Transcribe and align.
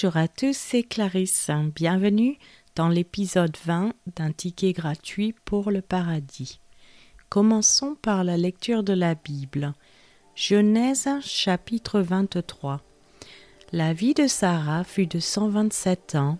Bonjour 0.00 0.16
à 0.16 0.28
tous, 0.28 0.56
c'est 0.56 0.84
Clarisse. 0.84 1.50
Bienvenue 1.74 2.38
dans 2.76 2.88
l'épisode 2.88 3.56
20 3.64 3.94
d'un 4.14 4.30
ticket 4.30 4.72
gratuit 4.72 5.34
pour 5.44 5.72
le 5.72 5.82
paradis. 5.82 6.60
Commençons 7.28 7.96
par 8.00 8.22
la 8.22 8.36
lecture 8.36 8.84
de 8.84 8.92
la 8.92 9.16
Bible. 9.16 9.72
Genèse 10.36 11.08
chapitre 11.20 11.98
23. 11.98 12.80
La 13.72 13.92
vie 13.92 14.14
de 14.14 14.28
Sarah 14.28 14.84
fut 14.84 15.08
de 15.08 15.18
127 15.18 16.14
ans. 16.14 16.38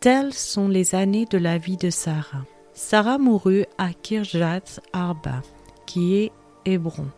Telles 0.00 0.32
sont 0.32 0.68
les 0.68 0.94
années 0.94 1.26
de 1.26 1.36
la 1.36 1.58
vie 1.58 1.76
de 1.76 1.90
Sarah. 1.90 2.46
Sarah 2.72 3.18
mourut 3.18 3.66
à 3.76 3.92
Kirjath 3.92 4.80
Arba, 4.94 5.42
qui 5.84 6.14
est 6.14 6.32
Hébron, 6.64 7.10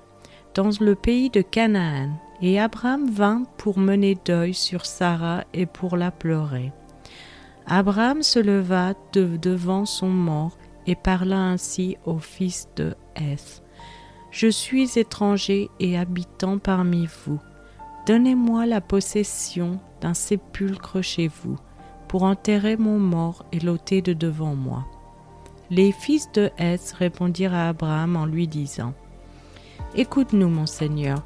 dans 0.55 0.71
le 0.81 0.97
pays 0.97 1.31
de 1.31 1.43
Canaan, 1.43 2.11
et 2.43 2.61
Abraham 2.61 3.09
vint 3.11 3.45
pour 3.57 3.79
mener 3.79 4.17
deuil 4.25 4.55
sur 4.55 4.87
Sarah 4.87 5.45
et 5.53 5.67
pour 5.67 5.97
la 5.97 6.11
pleurer. 6.11 6.73
Abraham 7.67 8.23
se 8.23 8.39
leva 8.39 8.95
de 9.13 9.37
devant 9.37 9.87
son 9.87 10.09
mort 10.09 10.59
et 10.87 10.95
parla 10.95 11.39
ainsi 11.39 11.97
au 12.05 12.19
fils 12.19 12.69
de 12.77 12.95
Heth. 13.17 13.63
Je 14.31 14.49
suis 14.49 14.99
étranger 14.99 15.71
et 15.81 15.97
habitant 15.97 16.59
parmi 16.59 17.09
vous. 17.25 17.41
Donnez-moi 18.07 18.67
la 18.67 18.81
possession 18.81 19.81
d'un 20.01 20.13
sépulcre 20.13 21.01
chez 21.01 21.29
vous, 21.29 21.57
pour 22.09 22.25
enterrer 22.25 22.77
mon 22.77 22.99
mort 22.99 23.47
et 23.53 23.61
l'ôter 23.61 24.03
de 24.03 24.13
devant 24.13 24.55
moi. 24.55 24.85
Les 25.71 25.93
fils 25.93 26.31
de 26.33 26.51
Heth 26.59 26.95
répondirent 26.99 27.55
à 27.55 27.69
Abraham 27.69 28.17
en 28.17 28.27
lui 28.27 28.47
disant 28.47 28.93
Écoute-nous, 29.95 30.49
mon 30.49 30.67
Seigneur, 30.67 31.25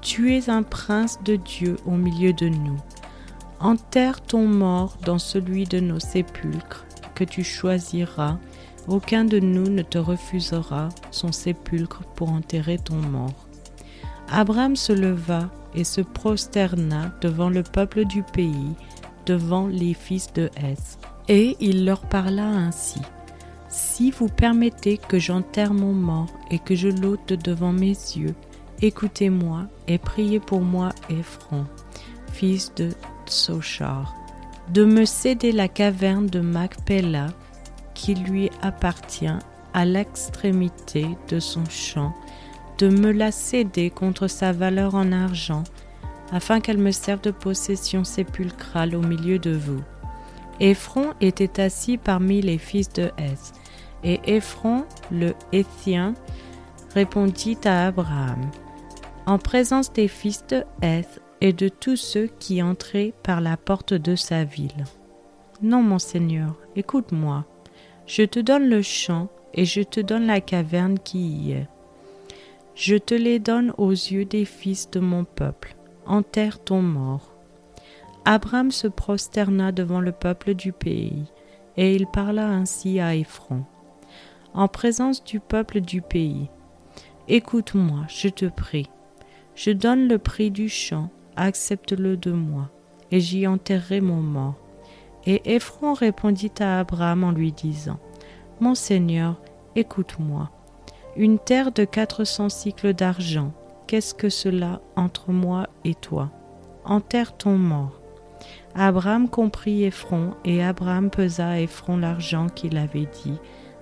tu 0.00 0.34
es 0.34 0.48
un 0.48 0.62
prince 0.62 1.18
de 1.24 1.36
Dieu 1.36 1.76
au 1.86 1.92
milieu 1.92 2.32
de 2.32 2.48
nous. 2.48 2.78
Enterre 3.60 4.20
ton 4.20 4.46
mort 4.46 4.96
dans 5.04 5.18
celui 5.18 5.64
de 5.64 5.80
nos 5.80 5.98
sépulcres 5.98 6.86
que 7.14 7.24
tu 7.24 7.42
choisiras. 7.42 8.38
Aucun 8.86 9.24
de 9.24 9.38
nous 9.38 9.68
ne 9.68 9.82
te 9.82 9.98
refusera 9.98 10.88
son 11.10 11.32
sépulcre 11.32 12.02
pour 12.14 12.30
enterrer 12.30 12.78
ton 12.78 12.96
mort. 12.96 13.48
Abraham 14.30 14.76
se 14.76 14.92
leva 14.92 15.50
et 15.74 15.84
se 15.84 16.00
prosterna 16.00 17.12
devant 17.20 17.50
le 17.50 17.62
peuple 17.62 18.04
du 18.04 18.22
pays, 18.22 18.74
devant 19.26 19.66
les 19.66 19.94
fils 19.94 20.32
de 20.32 20.50
Heth. 20.56 20.98
Et 21.28 21.56
il 21.60 21.84
leur 21.84 22.02
parla 22.02 22.46
ainsi. 22.46 23.00
Si 23.68 24.10
vous 24.10 24.28
permettez 24.28 24.96
que 24.96 25.18
j'enterre 25.18 25.74
mon 25.74 25.92
mort 25.92 26.32
et 26.50 26.58
que 26.58 26.74
je 26.74 26.88
l'ôte 26.88 27.34
devant 27.34 27.72
mes 27.72 27.88
yeux, 27.88 28.34
Écoutez-moi 28.80 29.64
et 29.88 29.98
priez 29.98 30.38
pour 30.38 30.60
moi, 30.60 30.90
Ephron, 31.10 31.66
fils 32.32 32.72
de 32.76 32.90
Tsochar, 33.26 34.14
de 34.72 34.84
me 34.84 35.04
céder 35.04 35.50
la 35.50 35.66
caverne 35.66 36.28
de 36.28 36.38
Macpéla 36.38 37.26
qui 37.94 38.14
lui 38.14 38.50
appartient 38.62 39.26
à 39.74 39.84
l'extrémité 39.84 41.08
de 41.28 41.40
son 41.40 41.64
champ, 41.68 42.14
de 42.78 42.88
me 42.88 43.10
la 43.10 43.32
céder 43.32 43.90
contre 43.90 44.28
sa 44.28 44.52
valeur 44.52 44.94
en 44.94 45.10
argent, 45.10 45.64
afin 46.30 46.60
qu'elle 46.60 46.78
me 46.78 46.92
serve 46.92 47.20
de 47.22 47.32
possession 47.32 48.04
sépulcrale 48.04 48.94
au 48.94 49.02
milieu 49.02 49.40
de 49.40 49.56
vous. 49.56 49.82
Ephron 50.60 51.14
était 51.20 51.60
assis 51.60 51.98
parmi 51.98 52.42
les 52.42 52.58
fils 52.58 52.92
de 52.92 53.10
Heth, 53.18 53.54
et 54.04 54.20
Ephron, 54.36 54.84
le 55.10 55.34
Héthien, 55.50 56.14
répondit 56.94 57.58
à 57.64 57.88
Abraham 57.88 58.48
en 59.28 59.36
présence 59.36 59.92
des 59.92 60.08
fils 60.08 60.42
de 60.48 60.64
Heth 60.80 61.20
et 61.42 61.52
de 61.52 61.68
tous 61.68 61.96
ceux 61.96 62.30
qui 62.38 62.62
entraient 62.62 63.12
par 63.22 63.42
la 63.42 63.58
porte 63.58 63.92
de 63.92 64.16
sa 64.16 64.44
ville. 64.44 64.86
Non, 65.60 65.82
mon 65.82 65.98
Seigneur, 65.98 66.56
écoute-moi. 66.76 67.44
Je 68.06 68.22
te 68.22 68.40
donne 68.40 68.70
le 68.70 68.80
champ 68.80 69.28
et 69.52 69.66
je 69.66 69.82
te 69.82 70.00
donne 70.00 70.26
la 70.26 70.40
caverne 70.40 70.98
qui 70.98 71.18
y 71.18 71.52
est. 71.52 71.68
Je 72.74 72.96
te 72.96 73.14
les 73.14 73.38
donne 73.38 73.74
aux 73.76 73.90
yeux 73.90 74.24
des 74.24 74.46
fils 74.46 74.88
de 74.90 74.98
mon 74.98 75.24
peuple. 75.24 75.76
Enterre 76.06 76.64
ton 76.64 76.80
mort. 76.80 77.34
Abraham 78.24 78.70
se 78.70 78.88
prosterna 78.88 79.72
devant 79.72 80.00
le 80.00 80.12
peuple 80.12 80.54
du 80.54 80.72
pays, 80.72 81.24
et 81.76 81.94
il 81.94 82.06
parla 82.06 82.48
ainsi 82.48 82.98
à 82.98 83.14
Ephron. 83.14 83.64
En 84.54 84.68
présence 84.68 85.22
du 85.22 85.38
peuple 85.38 85.82
du 85.82 86.00
pays. 86.00 86.48
Écoute-moi, 87.28 88.06
je 88.08 88.28
te 88.28 88.46
prie. 88.46 88.88
Je 89.58 89.72
donne 89.72 90.06
le 90.06 90.18
prix 90.18 90.52
du 90.52 90.68
champ, 90.68 91.10
accepte-le 91.34 92.16
de 92.16 92.30
moi, 92.30 92.70
et 93.10 93.18
j'y 93.18 93.44
enterrerai 93.44 94.00
mon 94.00 94.22
mort. 94.22 94.54
Et 95.26 95.56
Ephron 95.56 95.94
répondit 95.94 96.52
à 96.60 96.78
Abraham 96.78 97.24
en 97.24 97.32
lui 97.32 97.50
disant, 97.50 97.98
Mon 98.60 98.76
Seigneur, 98.76 99.34
écoute-moi. 99.74 100.48
Une 101.16 101.40
terre 101.40 101.72
de 101.72 101.84
quatre 101.84 102.22
cents 102.22 102.50
cycles 102.50 102.94
d'argent, 102.94 103.52
qu'est-ce 103.88 104.14
que 104.14 104.28
cela 104.28 104.80
entre 104.94 105.32
moi 105.32 105.66
et 105.84 105.96
toi? 105.96 106.30
Enterre 106.84 107.36
ton 107.36 107.58
mort. 107.58 108.00
Abraham 108.76 109.28
comprit 109.28 109.82
Ephron, 109.82 110.34
et 110.44 110.62
Abraham 110.62 111.10
pesa 111.10 111.58
Ephron 111.58 111.96
l'argent 111.96 112.46
qu'il 112.46 112.76
avait 112.76 113.08
dit, 113.24 113.34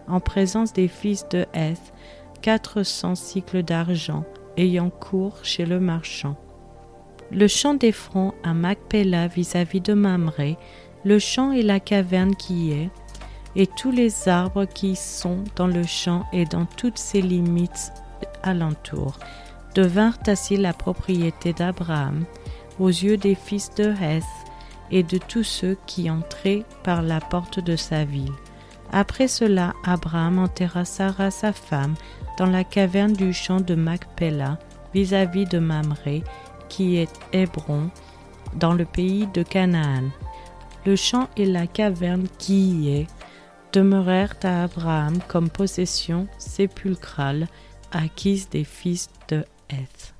en 0.08 0.20
présence 0.20 0.72
des 0.72 0.88
fils 0.88 1.28
de 1.28 1.44
Heth, 1.52 1.92
quatre 2.40 2.82
cents 2.82 3.14
cycles 3.14 3.62
d'argent, 3.62 4.24
ayant 4.56 4.90
cours 4.90 5.38
chez 5.42 5.66
le 5.66 5.80
marchand. 5.80 6.36
Le 7.30 7.48
champ 7.48 7.74
d'Ephron 7.74 8.32
à 8.44 8.54
Macpéla 8.54 9.26
vis-à-vis 9.26 9.80
de 9.80 9.94
Mamré, 9.94 10.56
le 11.04 11.18
champ 11.18 11.52
et 11.52 11.62
la 11.62 11.80
caverne 11.80 12.36
qui 12.36 12.54
y 12.54 12.72
est, 12.72 12.90
et 13.56 13.66
tous 13.66 13.90
les 13.90 14.28
arbres 14.28 14.66
qui 14.66 14.96
sont 14.96 15.42
dans 15.56 15.66
le 15.66 15.84
champ 15.84 16.24
et 16.32 16.44
dans 16.44 16.66
toutes 16.66 16.98
ses 16.98 17.22
limites 17.22 17.92
alentour, 18.42 19.18
devinrent 19.74 20.18
ainsi 20.26 20.56
la 20.56 20.72
propriété 20.72 21.52
d'Abraham 21.52 22.24
aux 22.78 22.88
yeux 22.88 23.16
des 23.16 23.34
fils 23.34 23.70
de 23.74 23.92
Heth 24.00 24.24
et 24.90 25.02
de 25.02 25.18
tous 25.18 25.44
ceux 25.44 25.76
qui 25.86 26.10
entraient 26.10 26.64
par 26.84 27.02
la 27.02 27.20
porte 27.20 27.60
de 27.60 27.76
sa 27.76 28.04
ville. 28.04 28.32
Après 28.92 29.28
cela, 29.28 29.72
Abraham 29.84 30.38
enterra 30.38 30.84
Sarah 30.84 31.30
sa 31.30 31.52
femme 31.52 31.94
dans 32.36 32.46
la 32.46 32.64
caverne 32.64 33.12
du 33.12 33.32
champ 33.32 33.60
de 33.60 33.74
Macpéla, 33.74 34.58
vis-à-vis 34.94 35.46
de 35.46 35.58
Mamré, 35.58 36.22
qui 36.68 36.96
est 36.96 37.12
Hébron, 37.32 37.90
dans 38.54 38.74
le 38.74 38.84
pays 38.84 39.26
de 39.34 39.42
Canaan. 39.42 40.10
Le 40.84 40.96
champ 40.96 41.28
et 41.36 41.46
la 41.46 41.66
caverne 41.66 42.26
qui 42.38 42.70
y 42.70 42.96
est 42.96 43.06
demeurèrent 43.72 44.36
à 44.42 44.64
Abraham 44.64 45.18
comme 45.28 45.50
possession 45.50 46.28
sépulcrale 46.38 47.48
acquise 47.92 48.48
des 48.48 48.64
fils 48.64 49.08
de 49.28 49.44
Heth. 49.68 50.14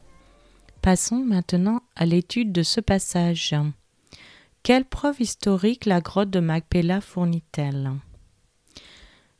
Passons 0.83 1.25
maintenant 1.25 1.83
à 1.95 2.07
l'étude 2.07 2.53
de 2.53 2.63
ce 2.63 2.81
passage. 2.81 3.55
Quelle 4.63 4.85
preuve 4.85 5.21
historique 5.21 5.85
la 5.85 6.01
grotte 6.01 6.31
de 6.31 6.41
Macpéla 6.41 7.01
fournit-elle? 7.01 7.93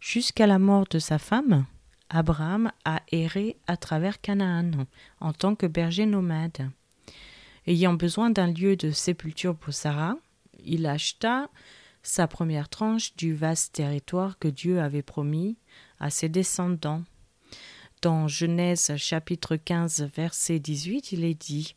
Jusqu'à 0.01 0.47
la 0.47 0.59
mort 0.59 0.87
de 0.89 0.99
sa 0.99 1.19
femme, 1.19 1.67
Abraham 2.09 2.71
a 2.85 3.03
erré 3.11 3.57
à 3.67 3.77
travers 3.77 4.21
Canaan 4.21 4.87
en 5.21 5.33
tant 5.33 5.55
que 5.55 5.67
berger 5.67 6.07
nomade. 6.07 6.71
Ayant 7.67 7.95
besoin 7.95 8.31
d'un 8.31 8.47
lieu 8.47 8.77
de 8.77 8.91
sépulture 8.91 9.57
pour 9.57 9.75
Sarah, 9.75 10.17
il 10.65 10.87
acheta 10.87 11.51
sa 12.03 12.29
première 12.29 12.69
tranche 12.69 13.17
du 13.17 13.35
vaste 13.35 13.75
territoire 13.75 14.39
que 14.39 14.47
Dieu 14.49 14.81
avait 14.81 15.03
promis 15.03 15.57
à 15.99 16.11
ses 16.11 16.29
descendants. 16.29 17.03
Dans 18.03 18.29
Genèse 18.29 18.97
chapitre 18.97 19.57
15 19.57 20.09
verset 20.15 20.61
18, 20.61 21.13
il 21.13 21.25
est 21.25 21.35
dit 21.35 21.75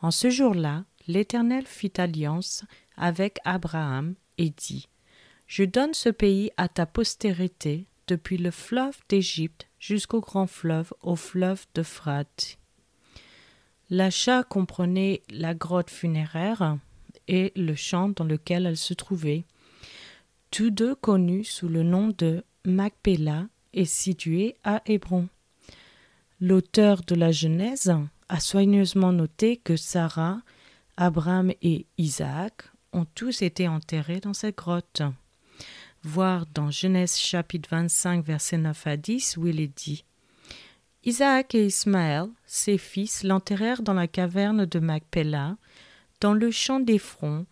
En 0.00 0.10
ce 0.10 0.30
jour-là, 0.30 0.84
l'Éternel 1.06 1.66
fit 1.66 1.92
alliance 1.98 2.64
avec 2.96 3.38
Abraham 3.44 4.14
et 4.38 4.50
dit 4.50 4.88
Je 5.46 5.62
donne 5.62 5.94
ce 5.94 6.08
pays 6.08 6.50
à 6.56 6.68
ta 6.68 6.86
postérité 6.86 7.86
depuis 8.12 8.36
le 8.36 8.50
fleuve 8.50 8.98
d'Égypte 9.08 9.68
jusqu'au 9.78 10.20
grand 10.20 10.46
fleuve, 10.46 10.92
au 11.00 11.16
fleuve 11.16 11.64
de 11.74 11.82
Frate. 11.82 12.58
L'achat 13.88 14.42
comprenait 14.42 15.22
la 15.30 15.54
grotte 15.54 15.88
funéraire 15.88 16.76
et 17.26 17.52
le 17.56 17.74
champ 17.74 18.10
dans 18.10 18.24
lequel 18.24 18.66
elle 18.66 18.76
se 18.76 18.92
trouvait, 18.92 19.44
tous 20.50 20.68
deux 20.68 20.94
connus 20.94 21.44
sous 21.44 21.68
le 21.68 21.82
nom 21.82 22.12
de 22.18 22.44
Macpéla 22.66 23.46
et 23.72 23.86
situés 23.86 24.56
à 24.62 24.82
Hébron. 24.84 25.26
L'auteur 26.38 27.00
de 27.06 27.14
la 27.14 27.32
Genèse 27.32 27.94
a 28.28 28.40
soigneusement 28.40 29.12
noté 29.12 29.56
que 29.56 29.76
Sarah, 29.76 30.42
Abraham 30.98 31.50
et 31.62 31.86
Isaac 31.96 32.64
ont 32.92 33.06
tous 33.06 33.40
été 33.40 33.68
enterrés 33.68 34.20
dans 34.20 34.34
cette 34.34 34.58
grotte 34.58 35.02
voir 36.02 36.46
dans 36.46 36.70
Genèse 36.70 37.16
chapitre 37.16 37.68
25 37.70 38.24
versets 38.24 38.58
9 38.58 38.86
à 38.86 38.96
10 38.96 39.36
où 39.36 39.46
il 39.46 39.60
est 39.60 39.76
dit 39.76 40.04
Isaac 41.04 41.54
et 41.54 41.66
Ismaël, 41.66 42.26
ses 42.46 42.78
fils, 42.78 43.24
l'enterrèrent 43.24 43.82
dans 43.82 43.94
la 43.94 44.06
caverne 44.06 44.66
de 44.66 44.78
Macpéla, 44.78 45.56
dans 46.20 46.32
le 46.32 46.52
champ 46.52 46.78
d'Éphron, 46.78 47.46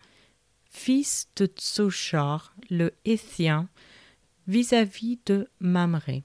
fils 0.69 1.27
de 1.35 1.47
Tsochar, 1.47 2.55
le 2.69 2.93
Héthien, 3.03 3.67
vis-à-vis 4.47 5.19
de 5.25 5.49
Mamré. 5.59 6.23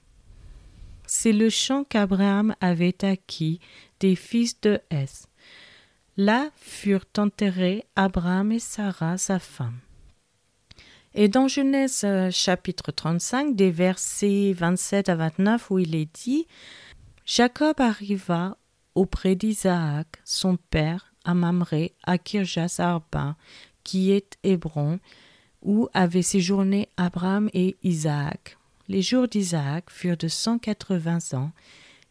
C'est 1.05 1.33
le 1.33 1.49
champ 1.49 1.83
qu'Abraham 1.83 2.55
avait 2.61 3.03
acquis 3.03 3.59
des 3.99 4.15
fils 4.15 4.59
de 4.61 4.79
Heth. 4.89 5.27
Là 6.15 6.49
furent 6.55 7.05
enterrés 7.17 7.85
Abraham 7.95 8.51
et 8.53 8.59
Sarah, 8.59 9.17
sa 9.17 9.39
femme. 9.39 9.79
Et 11.13 11.27
dans 11.27 11.47
Genèse 11.47 12.01
euh, 12.03 12.29
chapitre 12.31 12.91
35, 12.91 13.55
des 13.55 13.71
versets 13.71 14.53
27 14.53 15.09
à 15.09 15.15
29, 15.15 15.71
où 15.71 15.79
il 15.79 15.95
est 15.95 16.13
dit 16.13 16.47
Jacob 17.25 17.79
arriva 17.79 18.57
auprès 18.95 19.35
d'Isaac, 19.35 20.07
son 20.25 20.57
père, 20.69 21.13
à 21.23 21.33
Mamré, 21.33 21.93
à 22.03 22.17
Kirjas 22.17 22.77
Arba, 22.79 23.35
qui 23.83 24.11
est 24.11 24.37
Hébron, 24.43 24.99
où 25.61 25.87
avaient 25.93 26.21
séjourné 26.21 26.89
Abraham 26.97 27.49
et 27.53 27.77
Isaac. 27.83 28.57
Les 28.87 29.01
jours 29.01 29.27
d'Isaac 29.27 29.89
furent 29.89 30.17
de 30.17 30.27
cent 30.27 30.57
quatre-vingts 30.57 31.33
ans. 31.33 31.51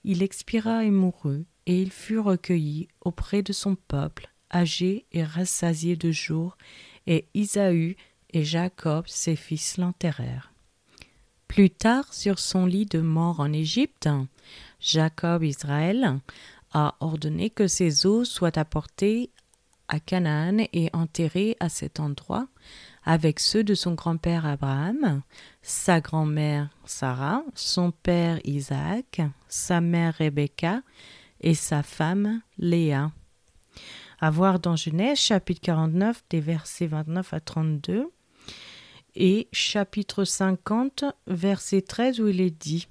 Il 0.04 0.22
expira 0.22 0.84
et 0.84 0.90
mourut, 0.90 1.46
et 1.66 1.80
il 1.80 1.90
fut 1.90 2.18
recueilli 2.18 2.88
auprès 3.00 3.42
de 3.42 3.52
son 3.52 3.74
peuple, 3.74 4.28
âgé 4.52 5.06
et 5.12 5.24
rassasié 5.24 5.96
de 5.96 6.12
jours, 6.12 6.56
et 7.06 7.26
Isaü 7.34 7.96
et 8.36 8.44
Jacob, 8.44 9.04
ses 9.06 9.34
fils, 9.34 9.78
l'enterrèrent. 9.78 10.52
Plus 11.48 11.70
tard, 11.70 12.12
sur 12.12 12.38
son 12.38 12.66
lit 12.66 12.84
de 12.84 13.00
mort 13.00 13.40
en 13.40 13.50
Égypte, 13.50 14.10
Jacob 14.78 15.42
Israël 15.42 16.18
a 16.74 16.96
ordonné 17.00 17.48
que 17.48 17.66
ses 17.66 18.04
os 18.04 18.28
soient 18.28 18.58
apportés 18.58 19.30
à 19.88 20.00
Canaan 20.00 20.58
et 20.74 20.90
enterrés 20.92 21.56
à 21.60 21.70
cet 21.70 21.98
endroit 21.98 22.46
avec 23.04 23.40
ceux 23.40 23.64
de 23.64 23.74
son 23.74 23.94
grand-père 23.94 24.44
Abraham, 24.44 25.22
sa 25.62 26.02
grand-mère 26.02 26.68
Sarah, 26.84 27.42
son 27.54 27.90
père 27.90 28.38
Isaac, 28.44 29.22
sa 29.48 29.80
mère 29.80 30.14
Rebecca 30.18 30.82
et 31.40 31.54
sa 31.54 31.82
femme 31.82 32.42
Léa. 32.58 33.12
À 34.20 34.30
voir 34.30 34.58
dans 34.58 34.76
Genèse 34.76 35.18
chapitre 35.18 35.62
49 35.62 36.22
des 36.28 36.40
versets 36.40 36.86
29 36.86 37.32
à 37.32 37.40
32 37.40 38.10
et 39.16 39.48
chapitre 39.50 40.24
50 40.24 41.04
verset 41.26 41.82
13 41.82 42.20
où 42.20 42.28
il 42.28 42.40
est 42.40 42.50
dit 42.50 42.86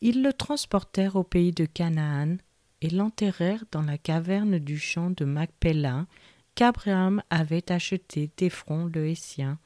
Ils 0.00 0.22
le 0.22 0.32
transportèrent 0.32 1.16
au 1.16 1.22
pays 1.22 1.52
de 1.52 1.66
Canaan 1.66 2.36
et 2.80 2.88
l'enterrèrent 2.88 3.64
dans 3.70 3.82
la 3.82 3.98
caverne 3.98 4.58
du 4.58 4.78
champ 4.78 5.10
de 5.10 5.26
Macpéla 5.26 6.06
qu'Abraham 6.54 7.22
avait 7.28 7.70
acheté 7.70 8.30
d'Ephron 8.36 8.86
le 8.86 9.08
Hessien 9.08 9.58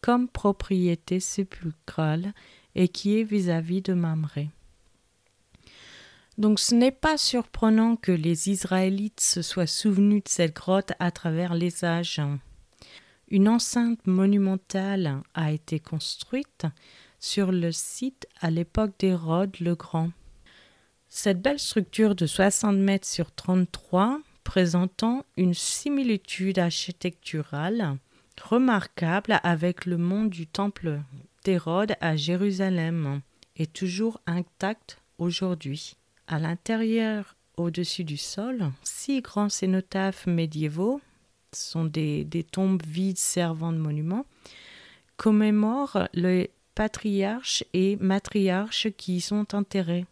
comme 0.00 0.28
propriété 0.28 1.20
sépulcrale 1.20 2.32
et 2.74 2.88
qui 2.88 3.18
est 3.18 3.24
vis-à-vis 3.24 3.82
de 3.82 3.94
Mamré. 3.94 4.50
Donc 6.36 6.58
ce 6.58 6.74
n'est 6.74 6.90
pas 6.90 7.16
surprenant 7.16 7.96
que 7.96 8.12
les 8.12 8.50
Israélites 8.50 9.20
se 9.20 9.40
soient 9.40 9.66
souvenus 9.66 10.24
de 10.24 10.28
cette 10.28 10.56
grotte 10.56 10.92
à 10.98 11.10
travers 11.10 11.54
les 11.54 11.84
âges. 11.84 12.20
Une 13.34 13.48
enceinte 13.48 14.06
monumentale 14.06 15.20
a 15.34 15.50
été 15.50 15.80
construite 15.80 16.66
sur 17.18 17.50
le 17.50 17.72
site 17.72 18.28
à 18.40 18.48
l'époque 18.48 18.92
d'Hérode 19.00 19.58
le 19.58 19.74
Grand. 19.74 20.12
Cette 21.08 21.42
belle 21.42 21.58
structure 21.58 22.14
de 22.14 22.26
60 22.26 22.76
mètres 22.76 23.08
sur 23.08 23.34
33, 23.34 24.20
présentant 24.44 25.26
une 25.36 25.52
similitude 25.52 26.60
architecturale 26.60 27.98
remarquable 28.40 29.40
avec 29.42 29.84
le 29.84 29.98
mont 29.98 30.26
du 30.26 30.46
temple 30.46 31.00
d'Hérode 31.42 31.96
à 32.00 32.14
Jérusalem, 32.14 33.20
est 33.56 33.72
toujours 33.72 34.20
intacte 34.28 35.02
aujourd'hui. 35.18 35.96
À 36.28 36.38
l'intérieur, 36.38 37.34
au-dessus 37.56 38.04
du 38.04 38.16
sol, 38.16 38.70
six 38.84 39.22
grands 39.22 39.48
cénotaphes 39.48 40.28
médiévaux, 40.28 41.00
sont 41.54 41.84
des, 41.84 42.46
tombes 42.50 42.82
vides 42.86 43.18
servant 43.18 43.72
de 43.72 43.78
monuments, 43.78 44.26
commémorent 45.16 46.08
les 46.12 46.50
patriarches 46.74 47.64
et 47.72 47.96
matriarches 47.96 48.88
qui 48.96 49.16
y 49.16 49.20
sont 49.20 49.54
enterrés. 49.54 50.06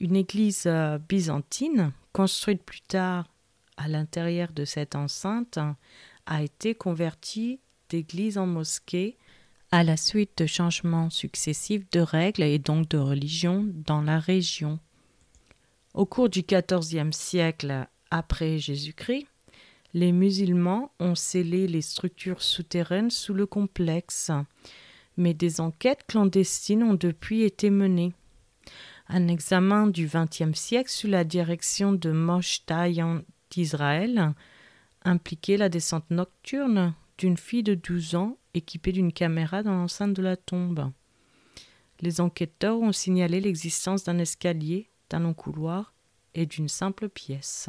Une 0.00 0.16
église 0.16 0.64
euh, 0.66 0.98
byzantine, 0.98 1.92
construite 2.12 2.62
plus 2.62 2.82
tard 2.82 3.26
à 3.76 3.88
l'intérieur 3.88 4.52
de 4.52 4.64
cette 4.64 4.94
enceinte, 4.94 5.58
a 6.26 6.42
été 6.42 6.74
convertie 6.74 7.60
d'église 7.88 8.38
en 8.38 8.46
mosquée 8.46 9.16
à 9.70 9.82
la 9.82 9.96
suite 9.96 10.38
de 10.38 10.46
changements 10.46 11.10
successifs 11.10 11.90
de 11.90 12.00
règles 12.00 12.44
et 12.44 12.58
donc 12.58 12.88
de 12.88 12.98
religion 12.98 13.66
dans 13.86 14.02
la 14.02 14.20
région. 14.20 14.78
Au 15.94 16.06
cours 16.06 16.28
du 16.28 16.42
XIVe 16.42 17.12
siècle 17.12 17.86
après 18.10 18.58
Jésus-Christ, 18.58 19.26
les 19.94 20.10
musulmans 20.10 20.90
ont 20.98 21.14
scellé 21.14 21.68
les 21.68 21.80
structures 21.80 22.42
souterraines 22.42 23.10
sous 23.10 23.32
le 23.32 23.46
complexe, 23.46 24.32
mais 25.16 25.34
des 25.34 25.60
enquêtes 25.60 26.04
clandestines 26.08 26.82
ont 26.82 26.94
depuis 26.94 27.42
été 27.42 27.70
menées. 27.70 28.12
Un 29.08 29.28
examen 29.28 29.86
du 29.86 30.08
XXe 30.12 30.58
siècle 30.58 30.90
sous 30.90 31.06
la 31.06 31.22
direction 31.22 31.92
de 31.92 32.10
Moshe 32.10 32.66
Dayan 32.66 33.22
d'Israël 33.50 34.34
impliquait 35.04 35.56
la 35.56 35.68
descente 35.68 36.10
nocturne 36.10 36.94
d'une 37.16 37.36
fille 37.36 37.62
de 37.62 37.74
12 37.74 38.16
ans 38.16 38.36
équipée 38.54 38.90
d'une 38.90 39.12
caméra 39.12 39.62
dans 39.62 39.74
l'enceinte 39.74 40.14
de 40.14 40.22
la 40.22 40.36
tombe. 40.36 40.90
Les 42.00 42.20
enquêteurs 42.20 42.80
ont 42.80 42.92
signalé 42.92 43.40
l'existence 43.40 44.02
d'un 44.02 44.18
escalier, 44.18 44.88
d'un 45.10 45.20
long 45.20 45.34
couloir 45.34 45.92
et 46.34 46.46
d'une 46.46 46.68
simple 46.68 47.08
pièce. 47.08 47.68